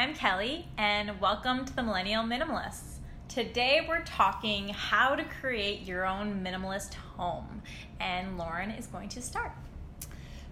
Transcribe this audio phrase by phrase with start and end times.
[0.00, 3.00] I'm Kelly, and welcome to the Millennial Minimalists.
[3.28, 7.60] Today we're talking how to create your own minimalist home,
[8.00, 9.52] and Lauren is going to start.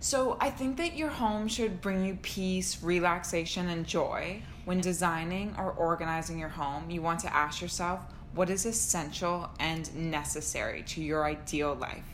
[0.01, 4.43] So, I think that your home should bring you peace, relaxation, and joy.
[4.67, 8.01] When designing or organizing your home, you want to ask yourself
[8.35, 12.05] what is essential and necessary to your ideal life.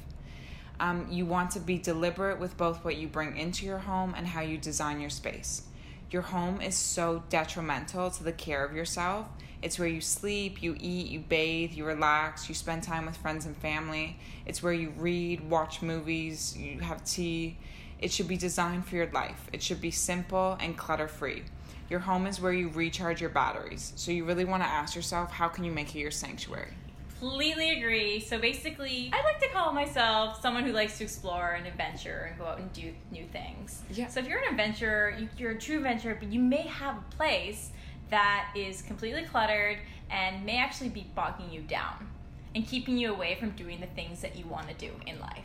[0.78, 4.24] Um, you want to be deliberate with both what you bring into your home and
[4.24, 5.64] how you design your space.
[6.10, 9.26] Your home is so detrimental to the care of yourself.
[9.62, 13.46] It's where you sleep, you eat, you bathe, you relax, you spend time with friends
[13.46, 14.18] and family.
[14.46, 17.56] It's where you read, watch movies, you have tea.
[17.98, 19.48] It should be designed for your life.
[19.52, 21.44] It should be simple and clutter free.
[21.88, 23.92] Your home is where you recharge your batteries.
[23.96, 26.72] So you really want to ask yourself how can you make it your sanctuary?
[27.20, 28.20] Completely agree.
[28.20, 32.38] So basically, I like to call myself someone who likes to explore and adventure and
[32.38, 33.82] go out and do new things.
[33.90, 34.08] Yeah.
[34.08, 37.14] So if you're an adventurer, you- you're a true adventurer, but you may have a
[37.16, 37.70] place
[38.10, 39.78] that is completely cluttered
[40.10, 42.10] and may actually be bogging you down
[42.54, 45.44] and keeping you away from doing the things that you want to do in life.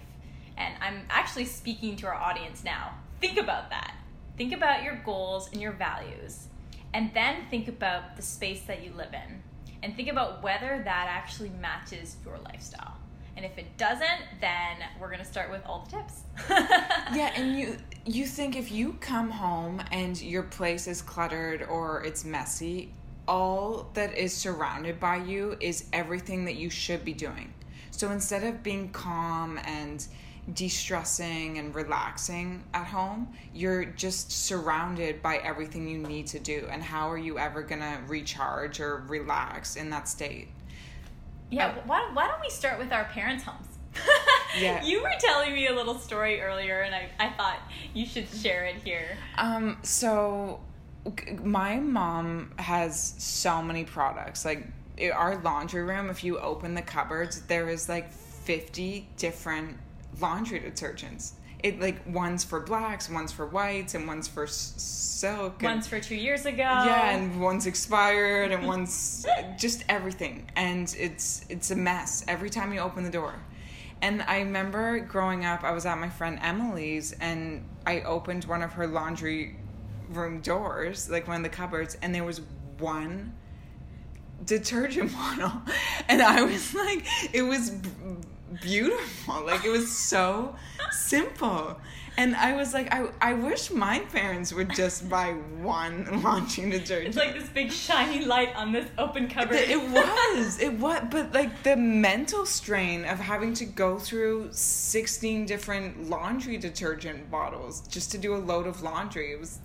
[0.57, 2.95] And I'm actually speaking to our audience now.
[3.21, 3.93] Think about that.
[4.37, 6.47] Think about your goals and your values.
[6.93, 9.43] And then think about the space that you live in.
[9.83, 12.95] And think about whether that actually matches your lifestyle.
[13.35, 16.23] And if it doesn't, then we're to start with all the tips.
[16.49, 22.03] yeah and you you think if you come home and your place is cluttered or
[22.03, 22.91] it's messy
[23.27, 27.53] all that is surrounded by you is everything that you should be doing
[27.91, 30.07] so instead of being calm and
[30.53, 36.81] de-stressing and relaxing at home you're just surrounded by everything you need to do and
[36.81, 40.47] how are you ever going to recharge or relax in that state
[41.51, 43.67] Yeah, but why, why don't we start with our parents' homes?
[44.57, 44.83] Yeah.
[44.83, 47.59] You were telling me a little story earlier, and I, I thought
[47.93, 49.17] you should share it here.
[49.37, 50.59] Um, so
[51.43, 54.45] my mom has so many products.
[54.45, 54.67] Like
[55.13, 59.77] our laundry room, if you open the cupboards, there is like 50 different
[60.19, 61.31] laundry detergents.
[61.61, 65.61] It like one's for blacks, one's for whites, and one's for s- silk.
[65.61, 66.57] and- One's for two years ago.
[66.57, 69.25] yeah, and one's expired, and one's
[69.57, 73.33] just everything, and it's it's a mess every time you open the door.
[74.01, 78.61] And I remember growing up, I was at my friend Emily's, and I opened one
[78.61, 79.57] of her laundry
[80.11, 82.39] room doors, like one of the cupboards, and there was
[82.77, 83.33] one
[84.45, 85.51] detergent bottle,
[86.07, 87.71] and I was like, it was
[88.61, 90.55] beautiful, like it was so
[90.91, 91.79] simple.
[92.17, 97.07] And I was like, I, I wish my parents would just buy one laundry detergent.
[97.07, 99.55] It's like this big shiny light on this open cupboard.
[99.55, 105.45] It was, it was, but like the mental strain of having to go through 16
[105.45, 109.31] different laundry detergent bottles just to do a load of laundry.
[109.31, 109.59] It was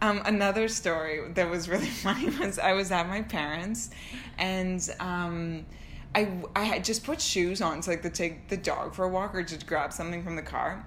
[0.00, 3.90] um, another story that was really funny was I was at my parents
[4.38, 5.66] and um,
[6.14, 9.08] I, I had just put shoes on to like to take the dog for a
[9.08, 10.86] walk or to grab something from the car.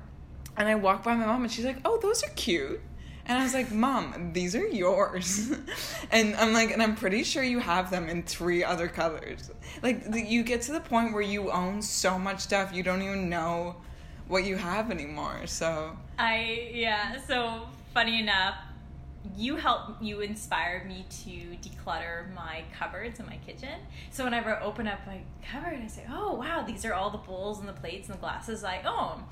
[0.56, 2.82] And I walked by my mom and she's like, oh, those are cute.
[3.28, 5.52] And I was like, Mom, these are yours.
[6.12, 9.52] and I'm like, and I'm pretty sure you have them in three other colors.
[9.84, 13.30] Like, you get to the point where you own so much stuff, you don't even
[13.30, 13.76] know
[14.30, 15.42] what you have anymore.
[15.46, 17.18] So, I yeah.
[17.28, 18.56] So funny enough,
[19.36, 23.80] you helped you inspired me to declutter my cupboards in my kitchen.
[24.12, 27.18] So whenever I open up my cupboard, I say, "Oh wow, these are all the
[27.18, 29.24] bowls and the plates and the glasses I own."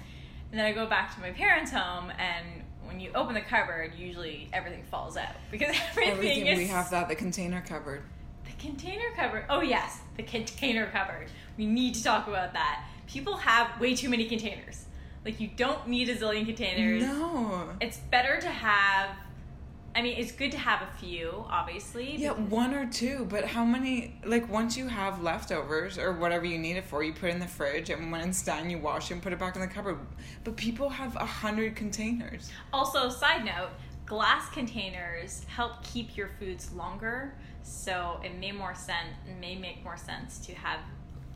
[0.51, 3.93] And then I go back to my parents' home, and when you open the cupboard,
[3.97, 8.03] usually everything falls out because everything, everything is we have that, the container cupboard.
[8.45, 9.45] the container cupboard.
[9.49, 11.27] Oh yes, the container cupboard.
[11.57, 12.85] We need to talk about that.
[13.07, 14.85] People have way too many containers.
[15.25, 17.03] Like you don't need a zillion containers.
[17.03, 17.69] No.
[17.81, 19.09] It's better to have.
[19.95, 22.17] I mean, it's good to have a few, obviously.
[22.17, 24.19] Yeah, one or two, but how many?
[24.25, 27.39] Like, once you have leftovers or whatever you need it for, you put it in
[27.39, 29.67] the fridge, and when it's done, you wash it and put it back in the
[29.67, 29.99] cupboard.
[30.43, 32.51] But people have a hundred containers.
[32.73, 33.69] Also, side note:
[34.05, 37.33] glass containers help keep your foods longer,
[37.63, 39.15] so it may more sense.
[39.25, 40.81] It may make more sense to have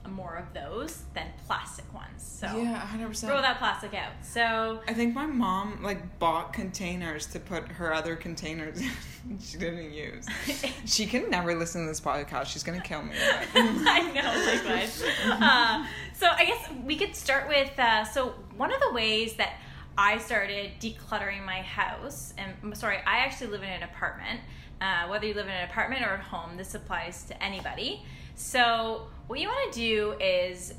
[0.07, 2.23] more of those than plastic ones.
[2.23, 3.31] So Yeah, hundred percent.
[3.31, 4.13] throw that plastic out.
[4.21, 8.79] So I think my mom like bought containers to put her other containers
[9.25, 10.25] in she didn't use.
[10.85, 12.47] She can never listen to this podcast.
[12.47, 13.13] She's gonna kill me.
[13.55, 15.35] I know.
[15.45, 17.77] Uh, so I guess we could start with.
[17.77, 19.53] Uh, so one of the ways that
[19.97, 24.39] I started decluttering my house, and I'm sorry, I actually live in an apartment.
[24.81, 28.01] Uh, whether you live in an apartment or at home, this applies to anybody.
[28.39, 30.74] So what you want to do is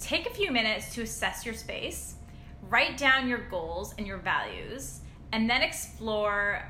[0.00, 2.14] take a few minutes to assess your space,
[2.70, 5.00] write down your goals and your values,
[5.32, 6.64] and then explore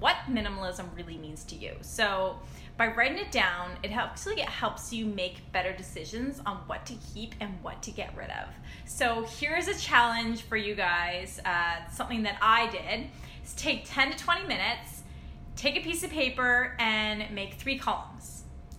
[0.00, 1.76] what minimalism really means to you.
[1.80, 2.40] So,
[2.76, 6.94] by writing it down, it helps it helps you make better decisions on what to
[7.14, 8.48] keep and what to get rid of.
[8.84, 11.40] So, here's a challenge for you guys.
[11.42, 13.08] Uh, something that I did
[13.42, 15.04] is take 10 to 20 minutes,
[15.56, 18.33] take a piece of paper, and make three columns.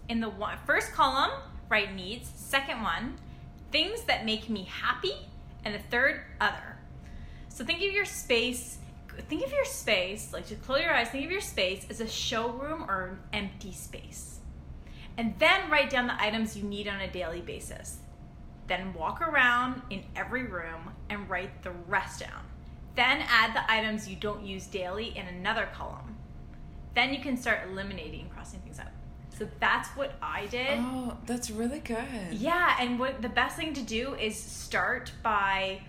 [0.10, 1.32] In the one, first column,
[1.70, 2.32] write needs.
[2.36, 3.18] Second one,
[3.72, 5.14] things that make me happy,
[5.64, 6.78] and the third, other.
[7.50, 8.78] So think of your space
[9.22, 12.08] think of your space, like just close your eyes, think of your space as a
[12.08, 14.40] showroom or an empty space.
[15.18, 17.98] And then write down the items you need on a daily basis.
[18.68, 22.44] Then walk around in every room and write the rest down.
[22.96, 26.16] Then add the items you don't use daily in another column.
[26.96, 28.88] Then you can start eliminating crossing things out.
[29.38, 30.80] So that's what I did.
[30.80, 32.32] Oh, that's really good.
[32.32, 35.82] Yeah, and what the best thing to do is start by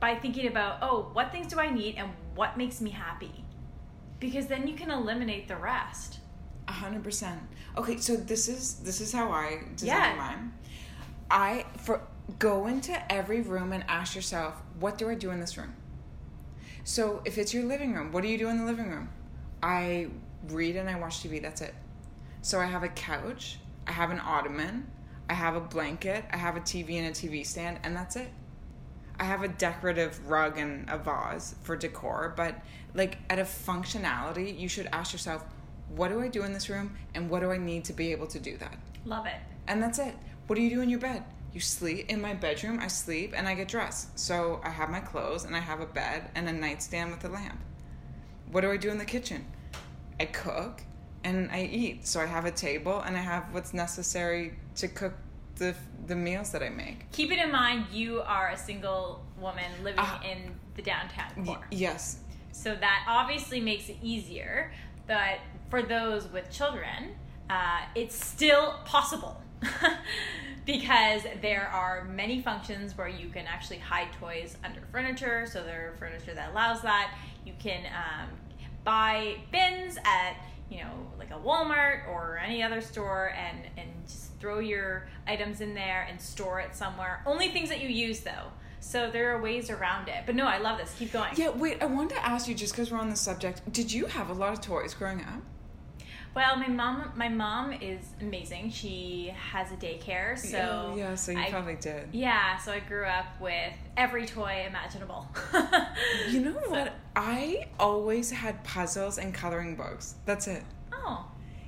[0.00, 3.44] by thinking about, oh, what things do I need and what makes me happy?
[4.20, 6.18] Because then you can eliminate the rest.
[6.66, 7.40] A hundred percent.
[7.76, 10.14] Okay, so this is this is how I design Yeah.
[10.16, 10.52] mine.
[11.30, 12.02] I for
[12.38, 15.74] go into every room and ask yourself, what do I do in this room?
[16.82, 19.08] So if it's your living room, what do you do in the living room?
[19.62, 20.08] I
[20.48, 21.40] read and I watch TV.
[21.40, 21.74] That's it.
[22.44, 24.86] So I have a couch, I have an ottoman,
[25.30, 28.28] I have a blanket, I have a TV and a TV stand, and that's it.
[29.18, 32.54] I have a decorative rug and a vase for decor, but
[32.92, 35.42] like at a functionality, you should ask yourself,
[35.88, 38.26] what do I do in this room and what do I need to be able
[38.26, 38.76] to do that?
[39.06, 39.40] Love it.
[39.66, 40.14] And that's it.
[40.46, 41.24] What do you do in your bed?
[41.54, 44.18] You sleep in my bedroom, I sleep and I get dressed.
[44.18, 47.30] So I have my clothes and I have a bed and a nightstand with a
[47.30, 47.58] lamp.
[48.52, 49.46] What do I do in the kitchen?
[50.20, 50.82] I cook
[51.24, 52.06] and I eat.
[52.06, 55.14] So I have a table and I have what's necessary to cook
[55.56, 55.74] the
[56.06, 57.10] the meals that I make.
[57.12, 60.20] Keep it in mind you are a single woman living Ah.
[60.22, 61.66] in the downtown Y- core.
[61.70, 62.18] yes.
[62.52, 64.72] So that obviously makes it easier.
[65.06, 65.38] But
[65.70, 67.14] for those with children,
[67.50, 69.40] uh, it's still possible
[70.66, 75.46] because there are many functions where you can actually hide toys under furniture.
[75.46, 77.14] So there are furniture that allows that.
[77.44, 78.28] You can um,
[78.84, 80.36] buy bins at
[80.70, 85.60] you know like a Walmart or any other store and and just throw your items
[85.60, 87.22] in there and store it somewhere.
[87.26, 88.52] Only things that you use though.
[88.80, 90.24] So there are ways around it.
[90.26, 90.94] But no, I love this.
[90.98, 91.30] Keep going.
[91.36, 93.62] Yeah, wait, I wanted to ask you just because we're on the subject.
[93.72, 95.40] Did you have a lot of toys growing up?
[96.34, 98.70] Well, my mom, my mom is amazing.
[98.70, 102.08] She has a daycare, so Oh, yeah, so you I- probably did.
[102.12, 102.56] yeah.
[102.58, 105.28] So I grew up with every toy imaginable.
[106.28, 106.92] You know So- what?
[107.14, 110.16] I always had puzzles and coloring books.
[110.26, 110.64] That's it.
[110.92, 111.24] Oh,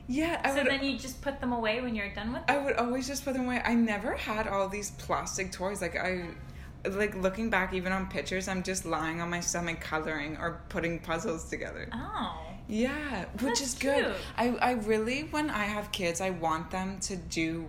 [0.09, 0.67] Yeah, I so would.
[0.73, 2.57] then you just put them away when you're done with them.
[2.61, 3.61] I would always just put them away.
[3.65, 5.81] I never had all these plastic toys.
[5.81, 6.25] Like I,
[6.89, 10.99] like looking back, even on pictures, I'm just lying on my stomach coloring or putting
[10.99, 11.89] puzzles together.
[11.93, 14.05] Oh, Yeah, which That's is good.
[14.05, 14.17] cute.
[14.37, 17.67] I, I really, when I have kids, I want them to do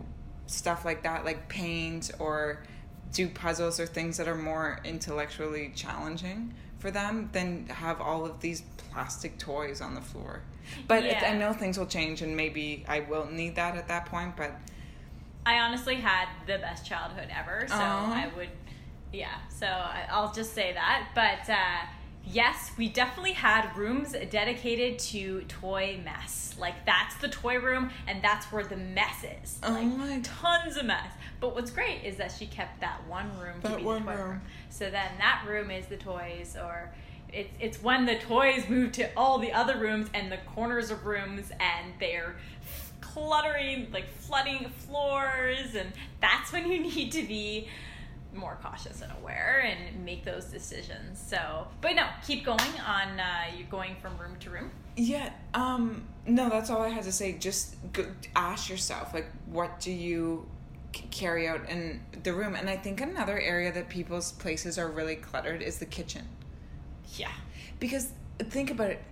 [0.47, 2.63] stuff like that, like paint or
[3.13, 8.39] do puzzles or things that are more intellectually challenging for them than have all of
[8.39, 10.41] these plastic toys on the floor.
[10.87, 14.07] But it, I know things will change and maybe I will need that at that
[14.07, 14.51] point, but
[15.45, 17.65] I honestly had the best childhood ever.
[17.69, 17.75] So.
[17.75, 18.49] I would,
[19.13, 19.37] yeah.
[19.49, 21.09] So I, I'll just say that.
[21.15, 21.85] But uh,
[22.31, 26.55] yes, we definitely had rooms dedicated to toy mess.
[26.59, 29.59] Like that's the toy room, and that's where the mess is.
[29.63, 31.07] Oh like my- tons of mess.
[31.39, 34.11] But what's great is that she kept that one room to That be one the
[34.11, 34.29] toy room.
[34.31, 34.41] room.
[34.69, 36.91] So then that room is the toys, or
[37.31, 41.05] it's it's when the toys move to all the other rooms and the corners of
[41.05, 42.35] rooms, and they're
[43.01, 45.91] cluttering, like flooding floors, and
[46.21, 47.67] that's when you need to be
[48.37, 51.19] more cautious and aware and make those decisions.
[51.19, 53.19] So, but no, keep going on.
[53.19, 54.71] Uh, you're going from room to room.
[54.95, 57.33] Yeah, um, no, that's all I had to say.
[57.33, 60.47] Just go, ask yourself, like, what do you
[61.11, 62.55] carry out in the room?
[62.55, 66.27] And I think another area that people's places are really cluttered is the kitchen.
[67.15, 67.31] Yeah.
[67.79, 69.03] Because think about it.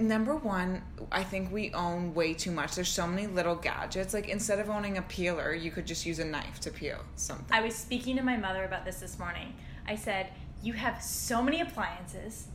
[0.00, 2.74] Number one, I think we own way too much.
[2.74, 4.12] There's so many little gadgets.
[4.12, 7.46] Like, instead of owning a peeler, you could just use a knife to peel something.
[7.50, 9.54] I was speaking to my mother about this this morning.
[9.86, 12.48] I said, "You have so many appliances.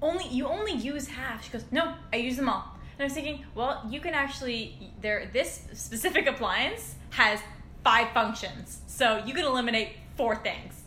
[0.00, 3.12] Only you only use half." She goes, "No, I use them all." And I was
[3.12, 7.40] thinking, "Well, you can actually there this specific appliance has
[7.84, 8.80] five functions.
[8.86, 10.79] So you can eliminate four things."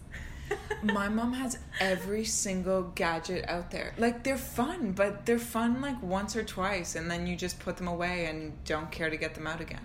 [0.83, 3.93] My mom has every single gadget out there.
[3.98, 7.77] Like they're fun, but they're fun like once or twice, and then you just put
[7.77, 9.81] them away and don't care to get them out again.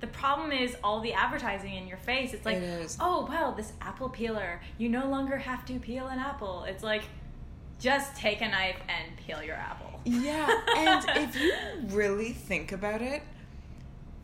[0.00, 2.32] The problem is all the advertising in your face.
[2.32, 4.60] It's like, It oh well, this apple peeler.
[4.78, 6.64] You no longer have to peel an apple.
[6.64, 7.02] It's like,
[7.80, 10.00] just take a knife and peel your apple.
[10.04, 11.52] Yeah, and if you
[11.88, 13.22] really think about it,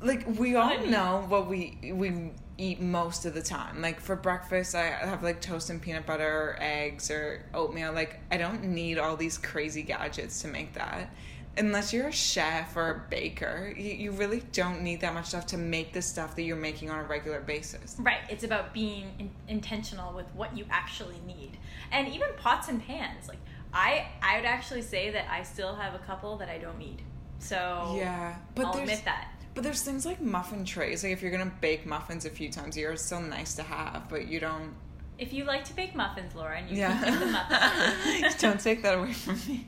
[0.01, 3.81] like we all know what we we eat most of the time.
[3.83, 7.93] Like for breakfast, I have like toast and peanut butter, or eggs, or oatmeal.
[7.93, 11.15] Like I don't need all these crazy gadgets to make that.
[11.57, 15.47] Unless you're a chef or a baker, you, you really don't need that much stuff
[15.47, 17.95] to make the stuff that you're making on a regular basis.
[17.99, 18.19] Right.
[18.29, 21.57] It's about being in- intentional with what you actually need,
[21.93, 23.29] and even pots and pans.
[23.29, 23.39] Like
[23.73, 27.03] I, I would actually say that I still have a couple that I don't need.
[27.41, 29.29] So Yeah, but I'll admit that.
[29.55, 31.03] But there's things like muffin trays.
[31.05, 33.63] Like if you're gonna bake muffins a few times a year, it's still nice to
[33.63, 34.75] have, but you don't.
[35.17, 37.01] If you like to bake muffins, Lauren, you Yeah.
[37.01, 37.27] can the
[38.21, 38.35] muffins.
[38.41, 39.65] don't take that away from me.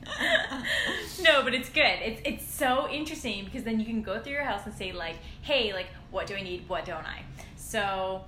[1.21, 1.99] no, but it's good.
[2.01, 5.15] It's it's so interesting because then you can go through your house and say like,
[5.41, 6.67] "Hey, like, what do I need?
[6.67, 7.21] What don't I?"
[7.55, 8.25] So,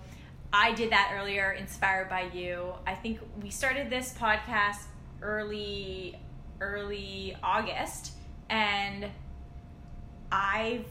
[0.54, 2.72] I did that earlier, inspired by you.
[2.88, 4.80] I think we started this podcast
[5.22, 6.18] early,
[6.62, 8.14] early August,
[8.50, 9.08] and
[10.32, 10.86] I've.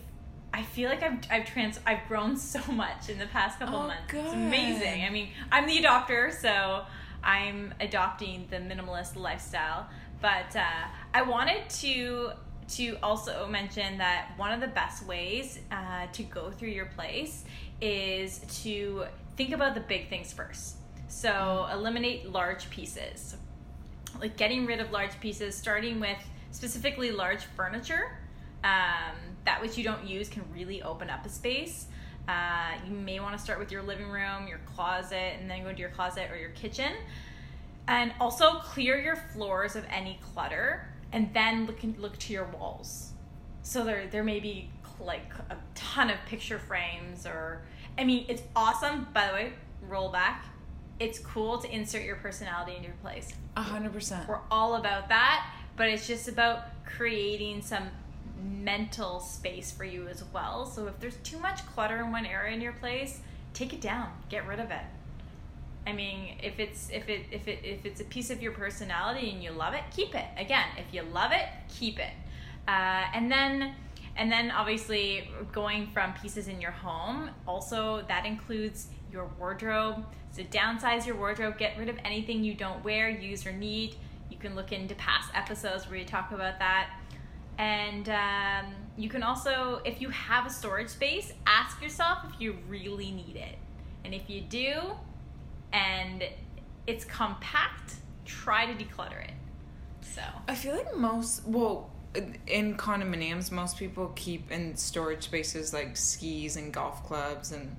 [0.59, 3.87] I feel like I've I've trans I've grown so much in the past couple Oh,
[3.87, 4.13] months.
[4.13, 5.05] It's amazing.
[5.05, 6.85] I mean, I'm the adopter, so
[7.23, 9.89] I'm adopting the minimalist lifestyle.
[10.21, 10.65] But uh,
[11.15, 12.31] I wanted to
[12.71, 17.45] to also mention that one of the best ways uh, to go through your place
[17.81, 19.05] is to
[19.37, 20.77] think about the big things first.
[21.07, 23.37] So eliminate large pieces,
[24.21, 26.19] like getting rid of large pieces, starting with
[26.51, 28.19] specifically large furniture.
[28.65, 31.87] Um, that which you don't use can really open up a space.
[32.29, 35.73] Uh, you may want to start with your living room, your closet, and then go
[35.73, 36.93] to your closet or your kitchen.
[37.87, 43.13] And also clear your floors of any clutter, and then look look to your walls.
[43.63, 47.63] So there there may be like a ton of picture frames, or
[47.97, 49.07] I mean, it's awesome.
[49.15, 49.53] By the way,
[49.89, 50.45] roll back.
[51.01, 53.33] It's cool to insert your personality into your place.
[53.57, 54.29] A hundred percent.
[54.29, 57.85] We're all about that, but it's just about creating some
[58.43, 60.67] mental space for you as well.
[60.67, 63.21] So if there's too much clutter in one area in your place,
[63.55, 64.85] take it down, get rid of it.
[65.87, 69.31] I mean, if it's if it if it if it's a piece of your personality
[69.31, 70.27] and you love it, keep it.
[70.37, 72.13] Again, if you love it, keep it.
[72.67, 73.75] Uh, and then
[74.17, 80.05] and then obviously going from pieces in your home, also that includes your wardrobe.
[80.33, 83.97] So downsize your wardrobe, get rid of anything you don't wear, use, or need.
[84.31, 86.91] You can look into past episodes where you talk about that.
[87.59, 92.57] And um, you can also, if you have a storage space, ask yourself if you
[92.69, 93.59] really need it.
[94.05, 94.93] And if you do,
[95.73, 96.25] and
[96.87, 99.33] it's compact, try to declutter it.
[100.01, 101.91] So, I feel like most well
[102.47, 107.77] in condominiums, most people keep in storage spaces like skis and golf clubs and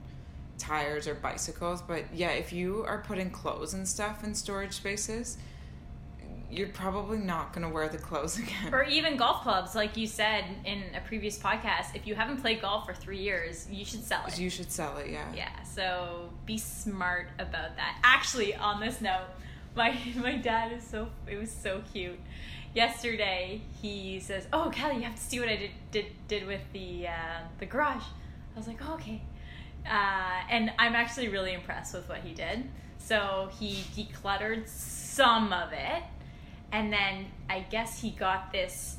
[0.58, 1.82] tires or bicycles.
[1.82, 5.38] But yeah, if you are putting clothes and stuff in storage spaces,
[6.52, 8.74] you're probably not gonna wear the clothes again.
[8.74, 12.62] or even golf clubs, like you said in a previous podcast, if you haven't played
[12.62, 14.40] golf for three years, you should sell it.
[14.40, 15.32] You should sell it, yeah.
[15.36, 18.00] Yeah, so be smart about that.
[18.04, 19.28] Actually, on this note,
[19.76, 22.20] my my dad is so it was so cute.
[22.74, 26.62] Yesterday, he says, "Oh, Kelly, you have to see what I did did did with
[26.74, 28.04] the uh, the garage."
[28.56, 29.22] I was like, oh, "Okay,"
[29.86, 32.70] uh, and I'm actually really impressed with what he did.
[32.98, 36.04] So he decluttered some of it,
[36.72, 38.98] and then I guess he got this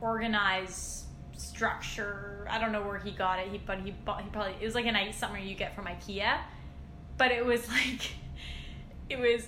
[0.00, 1.04] organized
[1.36, 2.46] structure.
[2.50, 3.48] I don't know where he got it.
[3.48, 5.86] He but he bought he probably it was like a i- something you get from
[5.86, 6.38] IKEA,
[7.16, 8.10] but it was like
[9.08, 9.46] it was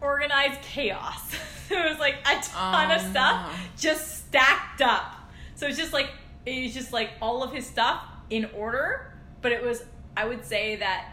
[0.00, 1.34] organized chaos.
[1.70, 3.58] it was like a ton of stuff no.
[3.76, 5.14] just stacked up.
[5.54, 6.10] So it's just like
[6.44, 9.84] it was just like all of his stuff in order, but it was
[10.16, 11.12] I would say that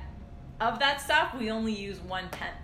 [0.62, 2.56] of that stuff we only use one tenth.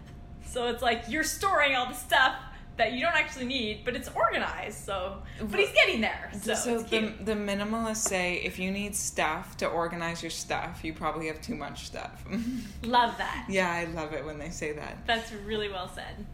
[0.46, 2.36] So it's like you're storing all the stuff
[2.80, 4.86] that you don't actually need, but it's organized.
[4.86, 6.32] So, but he's getting there.
[6.42, 10.94] So, So, the, the minimalists say if you need stuff to organize your stuff, you
[10.94, 12.24] probably have too much stuff.
[12.84, 13.46] love that.
[13.50, 15.06] yeah, I love it when they say that.
[15.06, 16.26] That's really well said.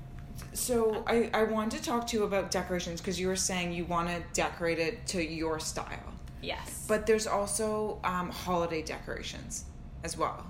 [0.53, 3.85] So I, I want to talk to you about decorations because you were saying you
[3.85, 6.13] want to decorate it to your style.
[6.41, 6.85] Yes.
[6.87, 9.65] But there's also um, holiday decorations
[10.03, 10.45] as well.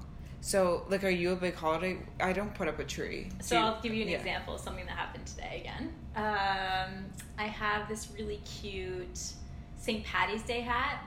[0.46, 1.98] So, like, are you a big holiday?
[2.20, 3.30] I don't put up a tree.
[3.42, 4.18] So you- I'll give you an yeah.
[4.18, 5.92] example of something that happened today again.
[6.16, 7.06] Um,
[7.40, 9.34] I have this really cute
[9.76, 10.06] St.
[10.06, 11.04] Patty's Day hat,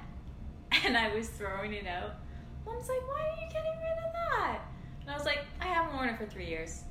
[0.85, 2.15] and I was throwing it out.
[2.67, 4.61] Mom's like, "Why are you getting rid of that?"
[5.03, 6.83] And I was like, "I haven't worn it for three years."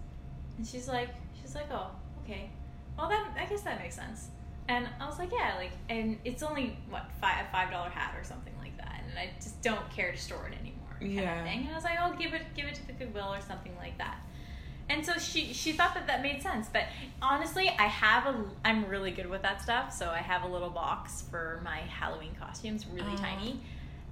[0.57, 1.09] And she's like,
[1.41, 1.91] "She's like, oh,
[2.23, 2.49] okay.
[2.97, 4.29] Well, that I guess that makes sense."
[4.69, 8.15] And I was like, "Yeah, like, and it's only what five a five dollar hat
[8.17, 11.23] or something like that, and I just don't care to store it anymore." Kind of
[11.23, 11.43] Yeah.
[11.43, 11.59] thing.
[11.61, 13.97] And I was like, "I'll give it give it to the Goodwill or something like
[13.97, 14.17] that."
[14.89, 16.69] And so she she thought that that made sense.
[16.71, 16.83] But
[17.21, 19.93] honestly, I have a I'm really good with that stuff.
[19.93, 23.61] So I have a little box for my Halloween costumes, really tiny.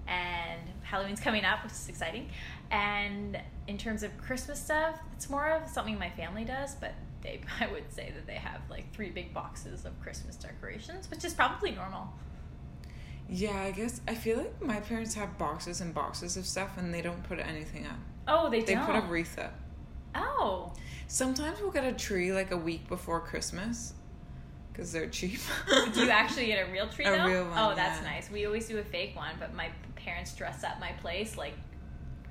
[0.08, 2.30] And Halloween's coming up, which is exciting.
[2.70, 7.42] And in terms of Christmas stuff, it's more of something my family does, but they
[7.60, 11.34] I would say that they have like three big boxes of Christmas decorations, which is
[11.34, 12.10] probably normal.
[13.30, 16.94] Yeah, I guess I feel like my parents have boxes and boxes of stuff and
[16.94, 17.98] they don't put anything up.
[18.28, 18.86] Oh, they, They don't.
[18.86, 19.54] put a wreath up.
[20.16, 20.74] oh,
[21.08, 23.94] Sometimes we'll get a tree like a week before Christmas
[24.72, 25.40] because they're cheap.
[25.94, 27.26] do you actually get a real tree A though?
[27.28, 28.10] real one, oh, that's yeah.
[28.12, 28.30] nice.
[28.32, 31.54] We always do a fake one, but my parents dress up my place like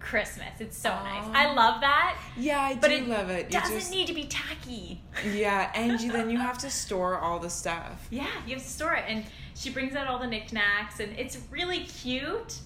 [0.01, 0.61] Christmas.
[0.61, 1.25] It's so nice.
[1.33, 2.19] I love that.
[2.37, 3.47] Yeah, I But do it love it.
[3.47, 5.01] You doesn't just need to be tacky.
[5.33, 8.07] yeah, and you, then you have to store all the stuff.
[8.11, 11.39] Yeah, you have to store it, and she brings out all the knickknacks, and it's
[11.51, 12.59] really cute.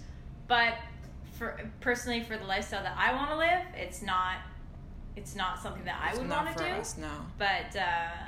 [0.46, 0.74] But
[1.38, 4.36] for personally, for the lifestyle that I want to live, it's not.
[5.16, 6.70] It's not something that I It's would want to do.
[6.70, 7.10] us, no.
[7.38, 7.82] But uh,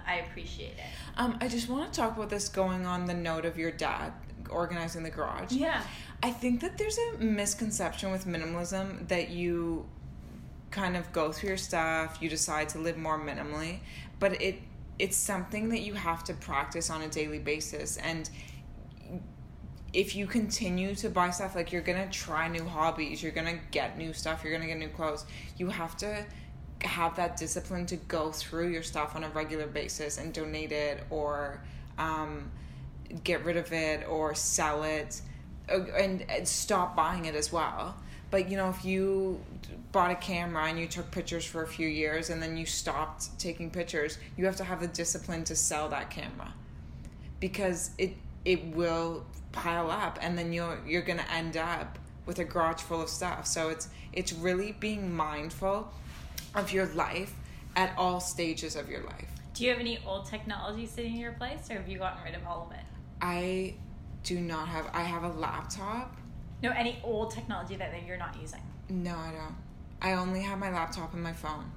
[0.09, 0.85] I appreciate it.
[1.17, 4.13] Um, I just want to talk about this going on the note of your dad
[4.51, 5.53] organizing the garage.
[5.53, 5.83] Yeah.
[6.21, 9.87] I think that there's a misconception with minimalism that you
[10.73, 13.79] kind of go through your stuff, you decide to live more minimally,
[14.19, 14.57] but it
[14.99, 18.29] it's something that you have to practice on a daily basis and
[19.93, 23.99] if you continue to buy stuff like you're to try new hobbies, you're to get
[23.99, 25.25] new stuff, you're to get new clothes,
[25.57, 26.25] you have to
[26.83, 31.05] have that discipline to go through your stuff on a regular basis and donate it
[31.11, 31.61] or
[31.99, 32.51] um,
[33.25, 35.21] get rid of it or sell it
[35.69, 37.97] uh, and, and stop buying it as well.
[38.31, 39.41] But you know, if you
[39.91, 43.39] bought a camera and you took pictures for a few years and then you stopped
[43.41, 46.55] taking pictures, you have to have the discipline to sell that camera
[47.41, 52.45] because it it will pile up and then you're you're gonna end up with a
[52.45, 53.47] garage full of stuff.
[53.47, 55.93] So it's it's really being mindful
[56.55, 57.35] of your life
[57.77, 59.29] at all stages of your life.
[59.55, 62.35] Do you have any old technology sitting in your place, or have you gotten rid
[62.35, 62.85] of all of it?
[63.21, 63.75] I
[64.23, 66.17] do not have I have a laptop.
[66.63, 68.61] No, any old technology that, that you're not using.
[68.89, 69.57] No, I don't.
[70.03, 71.71] I only have my laptop and my phone.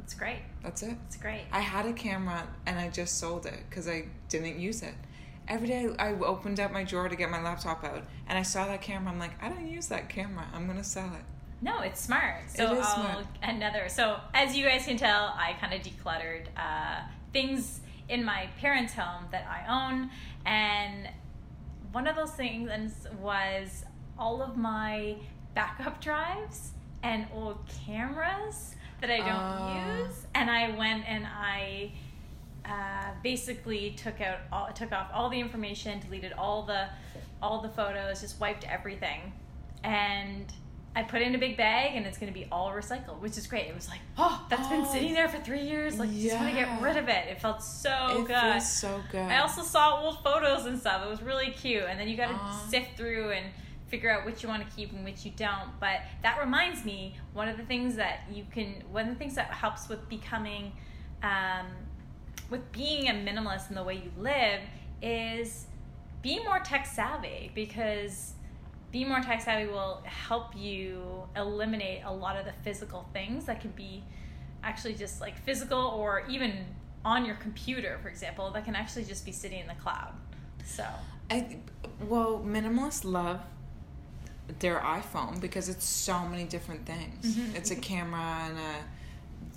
[0.00, 0.40] It's great.
[0.62, 0.96] That's it.
[1.06, 1.42] It's great.
[1.50, 4.94] I had a camera and I just sold it because I didn't use it.
[5.46, 8.66] Every day I opened up my drawer to get my laptop out and I saw
[8.66, 9.12] that camera.
[9.12, 10.46] I'm like, I don't use that camera.
[10.54, 11.24] I'm gonna sell it.
[11.60, 12.50] No, it's smart.
[12.50, 13.26] So It is I'll smart.
[13.42, 13.88] another.
[13.88, 17.02] So as you guys can tell, I kind of decluttered uh,
[17.32, 20.10] things in my parents' home that I own,
[20.44, 21.08] and
[21.92, 23.84] one of those things was
[24.18, 25.16] all of my
[25.54, 29.96] backup drives and old cameras that I don't Ah.
[29.98, 31.92] use, and I went and I.
[32.64, 36.88] Uh, basically took out all took off all the information deleted all the
[37.42, 39.34] all the photos just wiped everything
[39.82, 40.50] and
[40.96, 43.36] I put it in a big bag and it's going to be all recycled, which
[43.36, 43.66] is great.
[43.66, 45.98] It was like, oh, that's been Oh, sitting there for three years.
[45.98, 47.26] Like, you just want to get rid of it.
[47.28, 48.20] It felt so good.
[48.20, 48.52] it good.
[48.52, 49.20] feels so good.
[49.20, 51.04] I also saw old photos and stuff.
[51.04, 51.82] It was really cute.
[51.82, 52.66] And then you got to Aw.
[52.70, 53.46] sift through and
[53.88, 55.68] figure out which you want to keep and which you don't.
[55.80, 59.34] But that reminds me, one of the things that you can, one of the things
[59.34, 60.72] that helps with becoming,
[61.24, 61.66] um,
[62.50, 64.60] with being a minimalist in the way you live
[65.02, 65.66] is
[66.22, 68.32] be more tech savvy because
[68.92, 71.02] being more tech savvy will help you
[71.36, 74.02] eliminate a lot of the physical things that can be
[74.62, 76.64] actually just like physical or even
[77.04, 80.14] on your computer, for example, that can actually just be sitting in the cloud.
[80.64, 80.86] So,
[81.30, 81.58] I,
[82.00, 83.40] well, minimalists love
[84.60, 87.36] their iPhone because it's so many different things.
[87.36, 87.54] Mhm.
[87.56, 88.74] It's a camera and a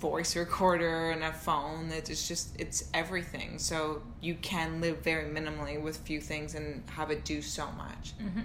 [0.00, 1.90] voice recorder and a phone.
[1.90, 3.58] it's just it's everything.
[3.58, 8.12] So you can live very minimally with few things and have it do so much.
[8.20, 8.44] mhm.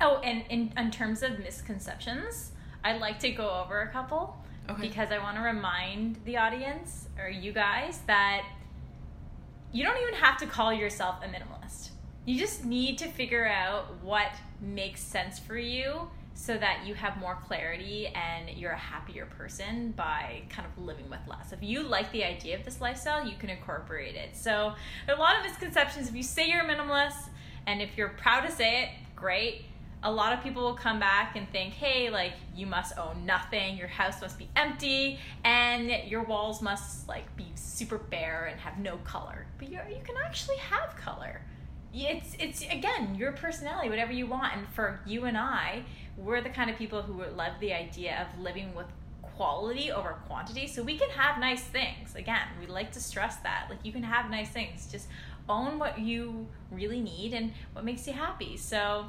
[0.00, 4.36] oh, and in, in terms of misconceptions, I'd like to go over a couple
[4.70, 4.80] Okay.
[4.88, 8.46] because I want to remind the audience or you guys that
[9.72, 11.90] you don't even have to call yourself a minimalist.
[12.24, 14.28] You just need to figure out what
[14.62, 19.92] makes sense for you so that you have more clarity and you're a happier person
[19.96, 21.52] by kind of living with less.
[21.52, 24.36] If you like the idea of this lifestyle, you can incorporate it.
[24.36, 24.74] So,
[25.08, 26.08] a lot of misconceptions.
[26.08, 27.28] If you say you're a minimalist
[27.66, 29.64] and if you're proud to say it, great.
[30.02, 33.78] A lot of people will come back and think, hey, like, you must own nothing,
[33.78, 38.78] your house must be empty, and your walls must, like, be super bare and have
[38.78, 39.46] no color.
[39.56, 41.40] But you're, you can actually have color
[41.94, 45.82] it's it's again your personality whatever you want and for you and i
[46.16, 48.86] we're the kind of people who love the idea of living with
[49.22, 50.66] quality over quantity.
[50.66, 52.14] So we can have nice things.
[52.14, 53.66] Again we like to stress that.
[53.68, 54.86] Like you can have nice things.
[54.90, 55.08] Just
[55.48, 58.56] own what you really need and what makes you happy.
[58.56, 59.06] So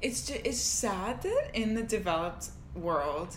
[0.00, 3.36] It's just, it's sad that in the developed world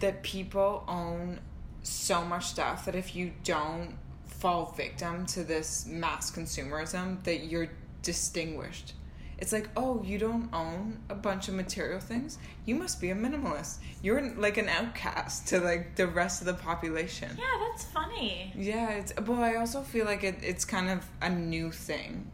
[0.00, 1.40] that people own
[1.82, 7.70] so much stuff that if you don't fall victim to this mass consumerism, that you're
[8.02, 8.94] distinguished.
[9.40, 12.38] It's like, oh, you don't own a bunch of material things.
[12.66, 13.78] You must be a minimalist.
[14.02, 17.30] You're like an outcast to like the rest of the population.
[17.38, 18.52] Yeah, that's funny.
[18.54, 22.30] Yeah, it's but I also feel like it, it's kind of a new thing,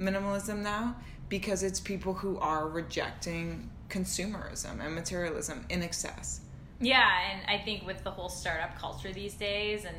[0.00, 0.96] minimalism now,
[1.28, 6.40] because it's people who are rejecting consumerism and materialism in excess.
[6.80, 9.96] Yeah, and I think with the whole startup culture these days and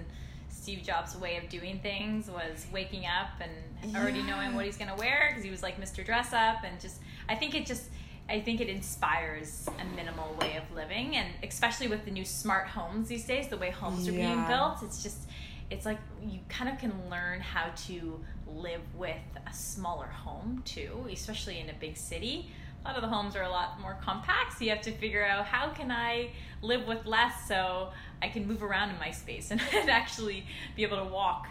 [0.67, 4.89] Steve Jobs' way of doing things was waking up and already knowing what he's going
[4.89, 6.06] to wear because he was like Mr.
[6.06, 6.99] Dress Up and just
[7.30, 7.84] I think it just
[8.27, 12.67] I think it inspires a minimal way of living and especially with the new smart
[12.67, 15.30] homes these days, the way homes are being built, it's just
[15.69, 19.15] it's like you kind of can learn how to live with
[19.49, 22.51] a smaller home too, especially in a big city.
[22.84, 25.26] A lot of the homes are a lot more compact, so you have to figure
[25.26, 26.30] out how can I
[26.62, 30.98] live with less so I can move around in my space and, actually be able
[30.98, 31.48] to walk.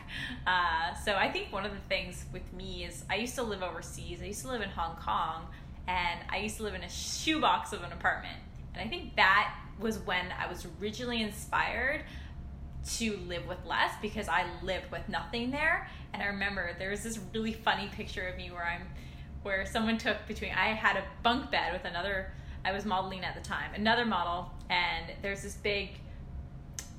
[0.46, 3.62] Uh, so I think one of the things with me is I used to live
[3.62, 4.20] overseas.
[4.22, 5.46] I used to live in Hong Kong,
[5.86, 8.38] and I used to live in a shoebox of an apartment.
[8.74, 12.02] And I think that was when I was originally inspired
[12.94, 15.88] to live with less because I lived with nothing there.
[16.12, 18.86] And I remember there was this really funny picture of me where I'm,
[19.46, 22.32] where someone took between, I had a bunk bed with another,
[22.64, 25.90] I was modeling at the time, another model, and there's this big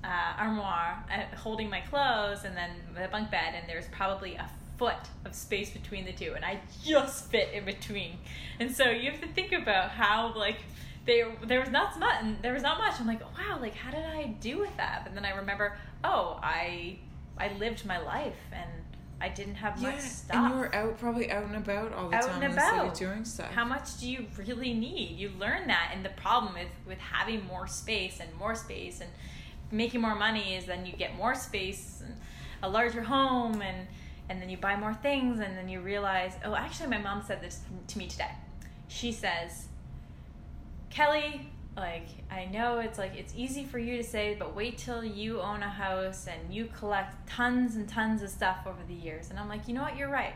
[0.01, 4.49] uh, armoire uh, holding my clothes and then the bunk bed, and there's probably a
[4.77, 8.17] foot of space between the two, and I just fit in between.
[8.61, 10.59] And so you have to think about how like
[11.05, 12.93] there there was not much, there was not much.
[12.99, 15.03] I'm like, wow, like how did I do with that?
[15.05, 16.99] and then I remember, oh, I
[17.37, 18.69] I lived my life and
[19.19, 20.35] I didn't have much stuff.
[20.35, 22.57] and you were out probably out and about all the Out time and in the
[22.57, 22.95] about.
[22.95, 23.51] doing stuff.
[23.51, 25.17] How much do you really need?
[25.17, 29.09] You learn that, and the problem with, with having more space and more space and
[29.71, 32.15] making more money is then you get more space and
[32.63, 33.87] a larger home and
[34.29, 37.41] and then you buy more things and then you realize oh actually my mom said
[37.41, 38.31] this to me today
[38.87, 39.67] she says
[40.89, 45.03] kelly like i know it's like it's easy for you to say but wait till
[45.03, 49.29] you own a house and you collect tons and tons of stuff over the years.
[49.29, 49.95] And i'm like you know what?
[49.95, 50.33] You're right.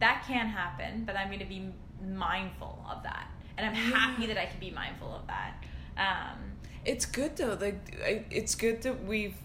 [0.00, 1.70] That can happen but i'm going to be
[2.02, 3.28] mindful of that.
[3.56, 5.54] And i'm happy that i can be mindful of that.
[5.96, 6.38] Um,
[6.84, 7.56] It's good though.
[7.60, 9.36] Like it's good that we've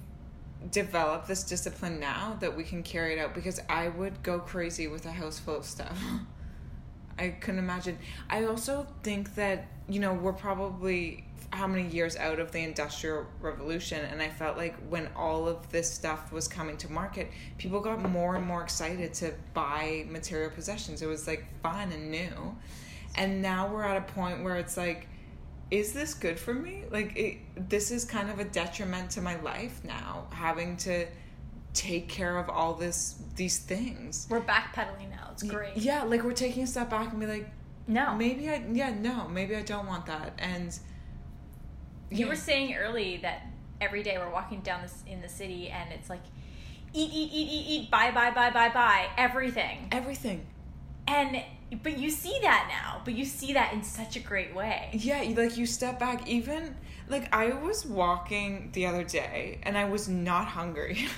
[0.71, 4.87] developed this discipline now that we can carry it out because I would go crazy
[4.87, 6.01] with a house full of stuff.
[7.17, 7.97] I couldn't imagine.
[8.29, 13.25] I also think that you know we're probably how many years out of the industrial
[13.39, 17.79] revolution and I felt like when all of this stuff was coming to market, people
[17.79, 21.01] got more and more excited to buy material possessions.
[21.01, 22.55] It was like fun and new.
[23.15, 25.07] And now we're at a point where it's like
[25.69, 26.83] is this good for me?
[26.91, 31.05] Like, it, this is kind of a detriment to my life now, having to
[31.77, 34.27] take care of all this these things.
[34.29, 37.47] we're backpedaling now it's great Yeah, like we're taking a step back and be like,
[37.87, 40.33] no maybe I, yeah, no, maybe I don't want that.
[40.39, 40.77] And
[42.09, 42.27] You yeah.
[42.27, 43.43] were saying early that
[43.79, 46.23] every day we're walking down this in the city and it's like
[46.93, 49.87] eat, eat, eat, eat, eat, buy, buy, buy, buy, buy, everything.
[49.91, 50.47] everything.
[51.07, 51.43] And
[51.83, 54.89] but you see that now, but you see that in such a great way.
[54.93, 56.75] Yeah, like you step back, even
[57.09, 61.07] like I was walking the other day and I was not hungry.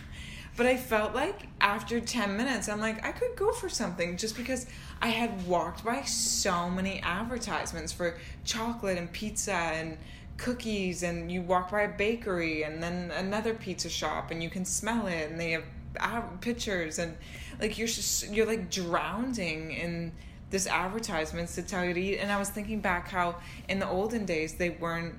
[0.60, 4.36] But I felt like after 10 minutes, I'm like, I could go for something just
[4.36, 4.66] because
[5.02, 9.98] I had walked by so many advertisements for chocolate and pizza and
[10.36, 11.04] cookies.
[11.04, 15.08] And you walk by a bakery and then another pizza shop and you can smell
[15.08, 15.64] it and they
[15.98, 17.00] have pictures.
[17.00, 17.16] And
[17.62, 20.12] like you're just, you're like drowning in
[20.50, 22.18] this advertisements to tell you to eat.
[22.18, 23.38] And I was thinking back how
[23.70, 25.16] in the olden days they weren't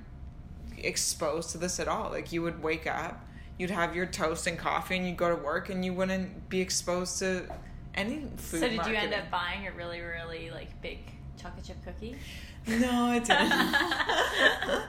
[0.77, 2.11] exposed to this at all.
[2.11, 3.25] Like you would wake up,
[3.57, 6.61] you'd have your toast and coffee, and you'd go to work, and you wouldn't be
[6.61, 7.45] exposed to
[7.95, 8.59] any food.
[8.61, 10.99] so did you end up buying a really, really like big
[11.41, 12.15] chocolate chip cookie?
[12.67, 13.19] No, I
[14.39, 14.81] didn't.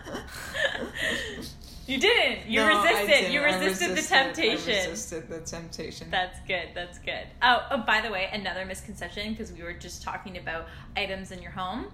[1.87, 2.47] You didn't.
[2.49, 3.07] You No, resisted.
[3.09, 3.33] didn't.
[3.33, 4.91] You I resisted, the resisted- I temptation.
[4.91, 6.11] resisted the temptation.
[6.11, 6.69] That's good.
[6.75, 7.27] That's good.
[7.43, 11.43] Oh, oh by the way, another misconception because we were just talking about items in
[11.43, 11.87] your home.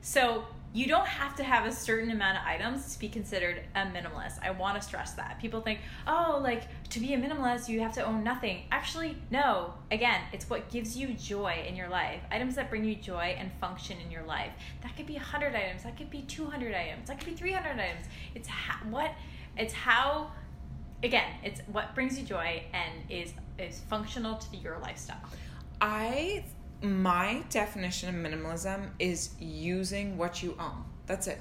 [0.00, 3.80] So you don't have to have a certain amount of items to be considered a
[3.80, 4.38] minimalist.
[4.42, 5.38] I want to stress that.
[5.40, 8.64] People think, oh, like to be a minimalist, you have to own nothing.
[8.70, 9.72] Actually, no.
[9.90, 12.20] Again, it's what gives you joy in your life.
[12.30, 14.52] Items that bring you joy and function in your life.
[14.82, 15.84] That could be 100 items.
[15.84, 17.08] That could be 200 items.
[17.08, 18.06] That could be 300 items.
[18.34, 19.12] It's ha- what,
[19.56, 20.30] it's how
[21.02, 25.20] again, it's what brings you joy and is is functional to your lifestyle.
[25.80, 26.44] I
[26.82, 30.84] my definition of minimalism is using what you own.
[31.06, 31.40] That's it.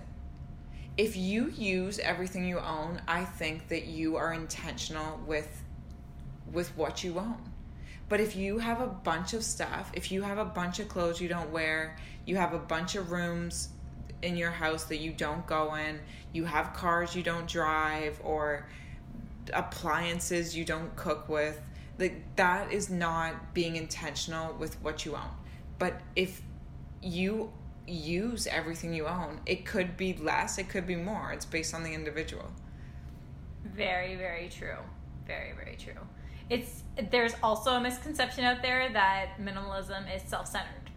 [0.97, 5.63] if you use everything you own, I think that you are intentional with
[6.51, 7.51] with what you own.
[8.09, 11.19] But if you have a bunch of stuff, if you have a bunch of clothes
[11.21, 13.69] you don't wear, you have a bunch of rooms
[14.21, 15.99] in your house that you don't go in,
[16.31, 18.67] you have cars you don't drive or
[19.53, 21.59] appliances you don't cook with,
[21.99, 25.31] like that is not being intentional with what you own.
[25.79, 26.41] But if
[27.01, 27.51] you
[27.87, 31.31] use everything you own, it could be less, it could be more.
[31.31, 32.51] It's based on the individual.
[33.63, 34.77] Very, very true.
[35.25, 36.01] Very, very true.
[36.49, 40.91] It's there's also a misconception out there that minimalism is self-centered.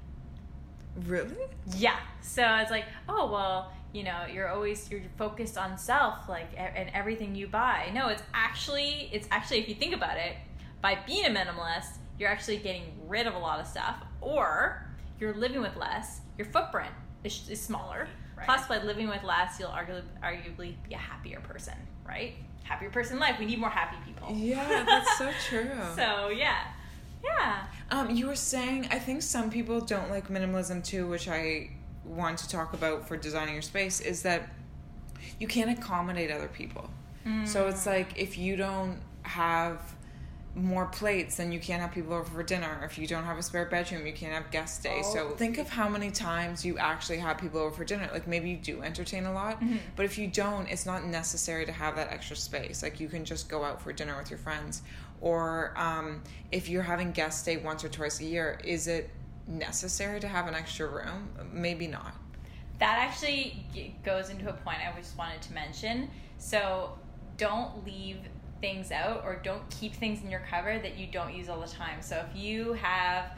[1.06, 1.36] Really?
[1.76, 1.98] Yeah.
[2.20, 6.90] So it's like, oh well, you know, you're always you're focused on self, like and
[6.94, 7.90] everything you buy.
[7.92, 10.36] No, it's actually it's actually if you think about it,
[10.82, 14.86] by being a minimalist, you're actually getting rid of a lot of stuff, or
[15.18, 16.20] you're living with less.
[16.38, 16.92] Your footprint
[17.24, 18.08] is, is smaller.
[18.36, 18.46] Right.
[18.46, 21.74] Plus, by living with less, you'll arguably, arguably be a happier person,
[22.06, 22.34] right?
[22.64, 23.36] Happier person in life.
[23.38, 24.34] We need more happy people.
[24.34, 25.70] Yeah, that's so true.
[25.96, 26.64] so yeah,
[27.22, 27.64] yeah.
[27.90, 31.70] Um, you were saying I think some people don't like minimalism too, which I
[32.04, 34.48] want to talk about for designing your space is that
[35.38, 36.88] you can't accommodate other people.
[37.26, 37.46] Mm.
[37.46, 39.80] So it's like if you don't have
[40.54, 42.80] more plates, then you can't have people over for dinner.
[42.84, 45.00] If you don't have a spare bedroom, you can't have guest stay.
[45.04, 45.14] Oh.
[45.14, 48.08] So think of how many times you actually have people over for dinner.
[48.12, 49.76] Like maybe you do entertain a lot, mm-hmm.
[49.94, 52.82] but if you don't, it's not necessary to have that extra space.
[52.82, 54.82] Like you can just go out for dinner with your friends.
[55.20, 59.10] Or um, if you're having guest stay once or twice a year, is it
[59.46, 61.28] necessary to have an extra room?
[61.52, 62.14] Maybe not.
[62.78, 63.66] That actually
[64.02, 66.10] goes into a point I just wanted to mention.
[66.38, 66.98] So
[67.36, 68.18] don't leave
[68.60, 71.68] things out or don't keep things in your cupboard that you don't use all the
[71.68, 72.02] time.
[72.02, 73.32] So if you have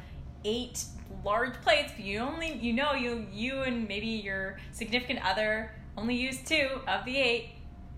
[0.45, 0.85] eight
[1.25, 6.17] large plates, but you only you know you you and maybe your significant other only
[6.17, 7.51] use two of the eight.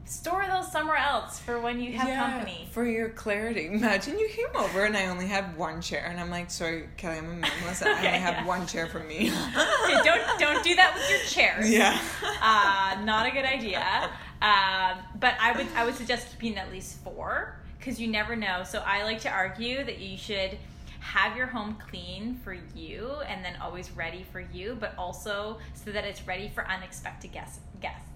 [0.06, 2.68] Store those somewhere else for when you have yeah, company.
[2.72, 3.68] For your clarity.
[3.68, 7.18] Imagine you came over and I only had one chair and I'm like, sorry, Kelly,
[7.18, 7.82] I'm a minimalist.
[7.86, 8.44] okay, I only have yeah.
[8.44, 9.30] one chair for me.
[9.30, 11.70] okay, don't don't do that with your chairs.
[11.70, 11.98] Yeah.
[12.22, 14.10] Uh, not a good idea.
[14.44, 18.62] Um, but I would I would suggest keeping at least four because you never know.
[18.62, 20.58] So I like to argue that you should
[21.00, 25.90] have your home clean for you and then always ready for you, but also so
[25.92, 27.60] that it's ready for unexpected guests.
[27.80, 28.10] Guests.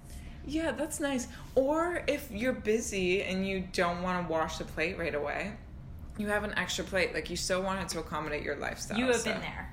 [0.46, 1.28] Yeah, that's nice.
[1.54, 5.52] Or if you're busy and you don't want to wash the plate right away,
[6.18, 7.14] you have an extra plate.
[7.14, 8.98] Like you still want it to accommodate your lifestyle.
[8.98, 9.32] You have so.
[9.32, 9.72] been there.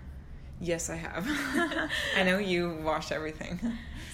[0.61, 1.27] Yes, I have.
[2.15, 3.59] I know you wash everything.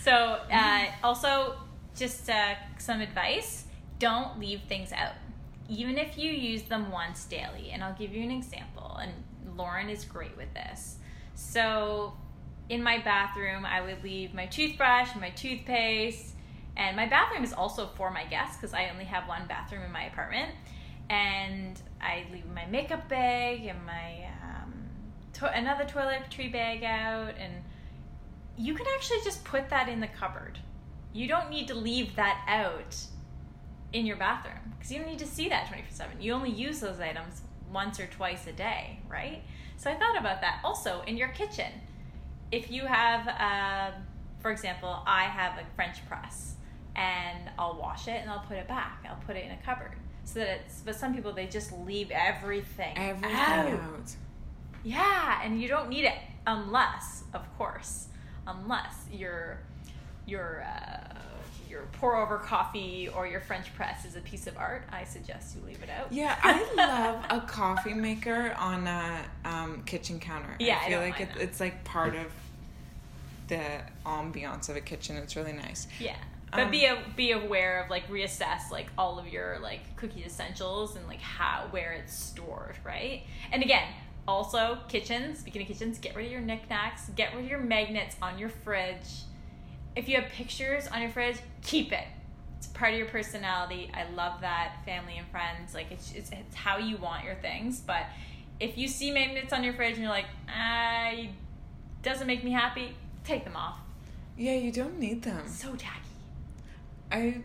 [0.04, 1.56] So, uh, also
[1.96, 3.66] just uh, some advice
[4.00, 5.14] don't leave things out.
[5.70, 9.12] Even if you use them once daily and i'll give you an example and
[9.56, 10.98] lauren is great with this.
[11.36, 12.14] So
[12.70, 16.36] in my bathroom i would leave my toothbrush my toothpaste
[16.78, 19.92] and my bathroom is also for my guests because i only have one bathroom in
[19.92, 20.52] my apartment.
[21.10, 24.74] And i leave my makeup bag and my um,
[25.34, 27.54] to- another toiletry bag out and
[28.58, 30.60] you can actually just put that in the cupboard
[31.14, 32.96] you don't need to leave that out
[33.94, 36.22] in your bathroom because you don't need to see that 24 7.
[36.22, 39.44] You only use those items once or twice a day, right?
[39.78, 40.62] So I thought about that.
[40.64, 41.72] Also, in your kitchen,
[42.52, 43.96] if you have, uh,
[44.40, 46.56] for example, I have a French press
[46.96, 49.06] and I'll wash it and I'll put it back.
[49.10, 49.94] I'll put it in a cupboard
[50.24, 53.68] so that it's, but some people, they just leave everything, everything out.
[53.68, 54.16] out.
[54.84, 58.08] Yeah, and you don't need it unless, of course,
[58.48, 59.60] unless you're
[60.32, 61.12] your uh,
[61.70, 65.56] your pour over coffee or your French press is a piece of art, I suggest
[65.56, 66.12] you leave it out.
[66.12, 70.56] Yeah, I love a coffee maker on a um, kitchen counter.
[70.60, 72.28] Yeah, I feel I like it, it's like part of
[73.48, 73.62] the
[74.06, 75.18] ambiance of a kitchen.
[75.18, 75.88] It's really nice.
[76.00, 76.16] Yeah.
[76.52, 80.24] But um, be a, be aware of like reassess like all of your like cookie
[80.26, 83.24] essentials and like how where it's stored, right?
[83.54, 83.88] And again,
[84.28, 85.40] also kitchens.
[85.40, 87.10] Speaking of kitchens, get rid of your knickknacks.
[87.16, 89.24] Get rid of your magnets on your fridge
[89.96, 92.06] if you have pictures on your fridge, keep it.
[92.58, 93.92] It's part of your personality.
[93.94, 95.74] I love that family and friends.
[95.74, 97.80] Like it's it's, it's how you want your things.
[97.80, 98.06] But
[98.60, 101.14] if you see magnets on your fridge and you're like, ah,
[102.04, 103.80] doesn't make me happy, take them off.
[104.38, 105.48] Yeah, you don't need them.
[105.48, 106.00] So tacky.
[107.12, 107.42] I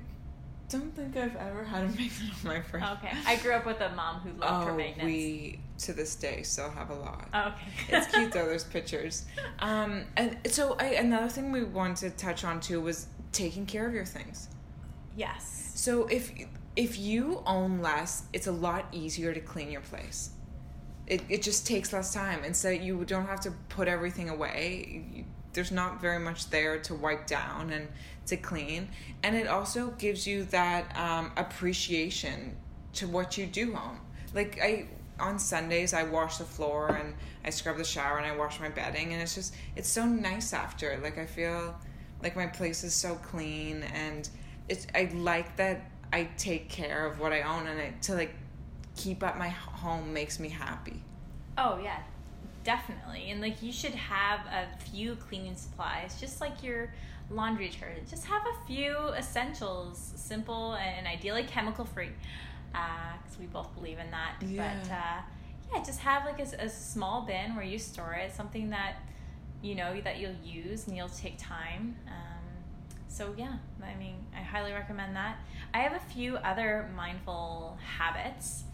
[0.68, 2.12] don't think I've ever had a magnet
[2.44, 2.82] on my fridge.
[2.82, 5.04] Okay, I grew up with a mom who loved oh, her magnets.
[5.04, 7.28] we to this day still have a lot.
[7.34, 8.46] Oh, okay, it's cute though.
[8.46, 9.26] There's pictures.
[9.58, 13.86] Um, and so I, another thing we wanted to touch on too was taking care
[13.86, 14.48] of your things.
[15.16, 15.72] Yes.
[15.74, 16.32] So if
[16.74, 20.30] if you own less, it's a lot easier to clean your place.
[21.06, 25.04] It it just takes less time, and so you don't have to put everything away.
[25.14, 25.24] You,
[25.56, 27.88] there's not very much there to wipe down and
[28.26, 28.88] to clean
[29.22, 32.54] and it also gives you that um, appreciation
[32.92, 33.98] to what you do home
[34.34, 34.86] like i
[35.18, 38.68] on sundays i wash the floor and i scrub the shower and i wash my
[38.68, 41.74] bedding and it's just it's so nice after like i feel
[42.22, 44.28] like my place is so clean and
[44.68, 48.34] it's i like that i take care of what i own and it to like
[48.96, 51.02] keep up my home makes me happy
[51.58, 52.00] Oh yeah,
[52.64, 53.30] definitely.
[53.30, 56.92] And like you should have a few cleaning supplies, just like your
[57.30, 58.08] laundry detergent.
[58.08, 62.10] Just have a few essentials, simple and ideally chemical free,
[62.72, 64.34] because we both believe in that.
[64.40, 64.78] Yeah.
[64.84, 65.20] But uh,
[65.72, 68.96] yeah, just have like a, a small bin where you store it, something that
[69.62, 71.96] you know that you'll use and you'll take time.
[72.06, 72.44] Um,
[73.08, 75.38] so yeah, I mean, I highly recommend that.
[75.72, 78.64] I have a few other mindful habits.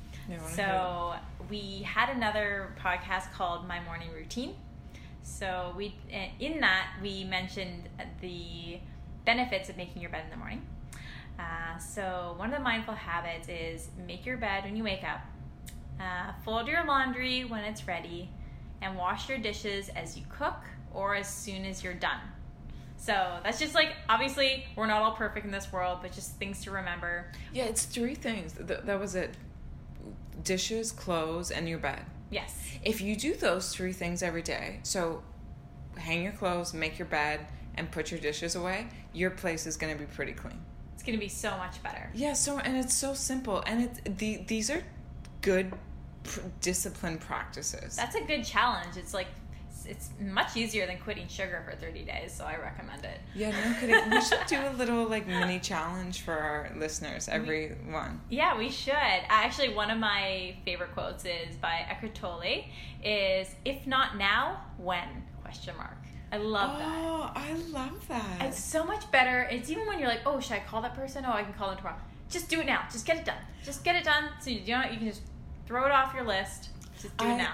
[0.54, 1.14] So
[1.50, 4.54] we had another podcast called My Morning Routine.
[5.22, 5.94] So we
[6.40, 7.88] in that we mentioned
[8.20, 8.78] the
[9.24, 10.62] benefits of making your bed in the morning.
[11.38, 15.20] Uh, so one of the mindful habits is make your bed when you wake up,
[16.00, 18.28] uh, fold your laundry when it's ready,
[18.80, 20.56] and wash your dishes as you cook
[20.92, 22.20] or as soon as you're done.
[22.96, 26.62] So that's just like obviously we're not all perfect in this world, but just things
[26.64, 27.26] to remember.
[27.52, 28.52] Yeah, it's three things.
[28.52, 29.34] Th- that was it.
[30.44, 32.04] Dishes, clothes, and your bed.
[32.30, 32.56] Yes.
[32.84, 35.22] If you do those three things every day, so
[35.96, 37.40] hang your clothes, make your bed,
[37.74, 40.60] and put your dishes away, your place is going to be pretty clean.
[41.02, 42.08] It's gonna be so much better.
[42.14, 44.84] Yeah, so and it's so simple and it's the these are
[45.40, 45.72] good
[46.22, 47.96] pr- discipline practices.
[47.96, 48.96] That's a good challenge.
[48.96, 49.26] It's like
[49.84, 53.18] it's, much easier than quitting sugar for 30 days, so I recommend it.
[53.34, 54.10] yeah, no kidding.
[54.10, 58.20] we should do a little like mini challenge for our listeners, everyone.
[58.28, 58.94] Yeah, we should.
[58.94, 62.64] Actually, one of my favorite quotes is by Eckhart Tolle
[63.02, 65.24] is if not now, when?
[65.42, 65.98] Question mark.
[66.32, 66.88] I love that.
[66.88, 68.40] Oh, I love that.
[68.40, 69.42] It's so much better.
[69.50, 71.24] It's even when you're like, oh, should I call that person?
[71.26, 71.96] Oh, I can call them tomorrow.
[72.30, 72.84] Just do it now.
[72.90, 73.36] Just get it done.
[73.62, 74.30] Just get it done.
[74.40, 75.20] So you, you know you can just
[75.66, 76.70] throw it off your list.
[77.00, 77.52] Just do I- it now.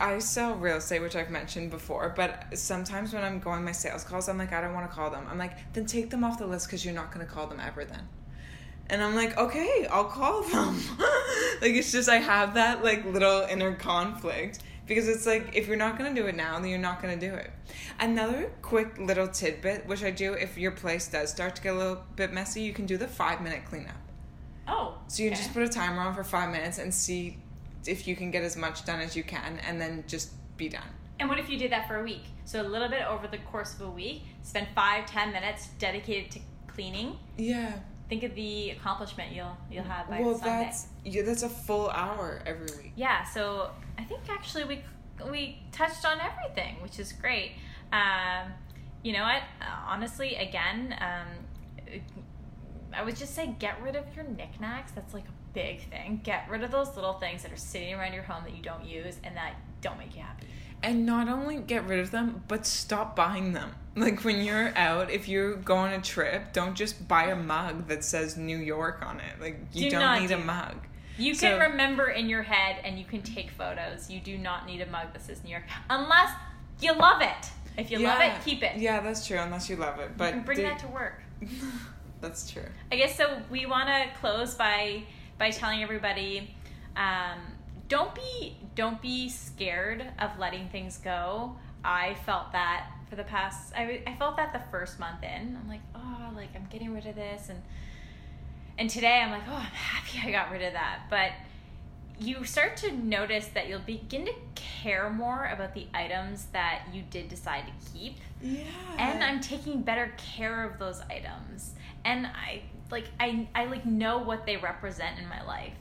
[0.00, 4.02] I sell real estate, which I've mentioned before, but sometimes when I'm going my sales
[4.02, 5.24] calls, I'm like, I don't want to call them.
[5.30, 7.60] I'm like, then take them off the list because you're not going to call them
[7.60, 8.08] ever then.
[8.88, 10.74] And I'm like, okay, I'll call them.
[11.60, 15.76] like, it's just, I have that like little inner conflict because it's like, if you're
[15.76, 17.50] not going to do it now, then you're not going to do it.
[18.00, 21.78] Another quick little tidbit, which I do if your place does start to get a
[21.78, 23.94] little bit messy, you can do the five minute cleanup.
[24.68, 24.98] Oh.
[25.08, 25.38] So you okay.
[25.38, 27.38] just put a timer on for five minutes and see
[27.86, 30.82] if you can get as much done as you can, and then just be done.
[31.20, 32.24] And what if you did that for a week?
[32.44, 36.30] So a little bit over the course of a week, spend five, ten minutes dedicated
[36.32, 37.18] to cleaning.
[37.36, 37.78] Yeah.
[38.08, 40.64] Think of the accomplishment you'll you'll have by well, Sunday.
[40.64, 42.92] that's yeah, that's a full hour every week.
[42.96, 44.82] Yeah, so I think actually we
[45.30, 47.52] we touched on everything, which is great.
[47.92, 48.52] Um,
[49.02, 49.42] you know what?
[49.86, 52.00] Honestly, again, um,
[52.92, 54.92] I would just say get rid of your knickknacks.
[54.92, 56.20] That's like a big thing.
[56.24, 58.84] Get rid of those little things that are sitting around your home that you don't
[58.84, 60.46] use and that don't make you happy.
[60.82, 63.70] And not only get rid of them, but stop buying them.
[63.96, 67.86] Like when you're out, if you're going on a trip, don't just buy a mug
[67.88, 69.40] that says New York on it.
[69.40, 70.74] Like you Do don't not need a mug.
[71.16, 74.10] You So- can remember in your head and you can take photos.
[74.10, 76.30] You do not need a mug that says New York unless
[76.80, 77.50] you love it.
[77.76, 78.76] If you love it, keep it.
[78.76, 79.38] Yeah, that's true.
[79.38, 81.22] Unless you love it, but you bring that to work.
[82.20, 82.66] that's true.
[82.90, 83.42] I guess so.
[83.50, 85.04] We want to close by
[85.38, 86.54] by telling everybody,
[86.96, 87.38] um,
[87.88, 91.56] don't be don't be scared of letting things go.
[91.84, 93.72] I felt that for the past.
[93.76, 95.56] I I felt that the first month in.
[95.60, 97.62] I'm like, oh, like I'm getting rid of this, and
[98.78, 101.02] and today I'm like, oh, I'm happy I got rid of that.
[101.10, 101.32] But
[102.18, 107.02] you start to notice that you'll begin to care more about the items that you
[107.10, 108.62] did decide to keep Yeah.
[108.98, 111.74] and I'm taking better care of those items.
[112.04, 115.74] And I like I I like know what they represent in my life.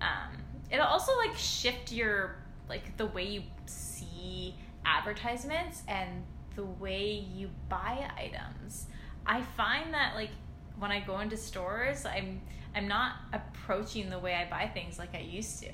[0.00, 0.36] Um,
[0.70, 2.36] it'll also like shift your
[2.68, 6.24] like the way you see advertisements and
[6.54, 8.86] the way you buy items.
[9.26, 10.30] I find that like
[10.78, 12.40] when I go into stores, I'm
[12.74, 15.72] I'm not approaching the way I buy things like I used to.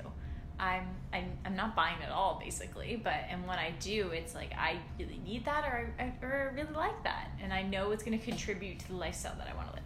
[0.59, 4.53] I'm I'm I'm not buying at all basically, but and when I do, it's like
[4.53, 8.17] I really need that or or I really like that, and I know it's going
[8.17, 9.83] to contribute to the lifestyle that I want to live.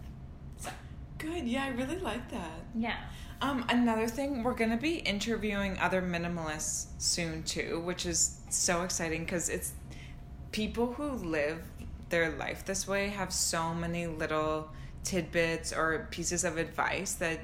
[1.18, 1.48] Good.
[1.48, 2.52] Yeah, I really like that.
[2.76, 2.98] yeah,
[3.42, 9.26] Um, another thing, we're gonna be interviewing other minimalists soon too, which is so exciting
[9.26, 9.74] because it's
[10.52, 11.62] people who live
[12.10, 14.70] their life this way have so many little
[15.04, 17.40] tidbits or pieces of advice that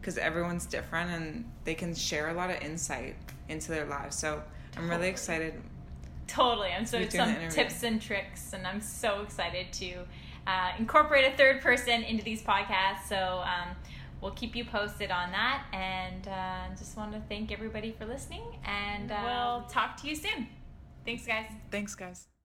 [0.00, 3.16] because everyone's different and they can share a lot of insight
[3.48, 4.16] into their lives.
[4.16, 4.42] So
[4.76, 5.54] I'm really excited
[6.28, 6.68] Totally.
[6.68, 10.04] I'm so some tips and tricks, and I'm so excited to
[10.48, 13.06] uh, incorporate a third person into these podcasts.
[13.08, 13.76] So um,
[14.20, 18.42] we'll keep you posted on that, and uh, just want to thank everybody for listening,
[18.64, 20.48] and uh, we'll talk to you soon.
[21.04, 21.46] Thanks, guys.
[21.70, 22.37] Thanks, guys.